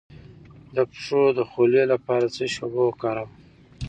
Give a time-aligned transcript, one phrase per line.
[0.75, 3.31] د پښو د خولې لپاره د څه شي اوبه وکاروم؟